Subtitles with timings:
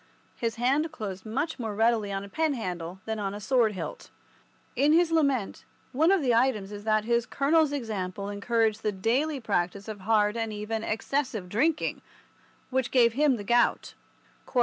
[0.35, 4.09] His hand closed much more readily on a pen handle than on a sword hilt.
[4.75, 9.39] In his lament, one of the items is that his colonel's example encouraged the daily
[9.39, 12.01] practice of hard and even excessive drinking,
[12.71, 13.93] which gave him the gout.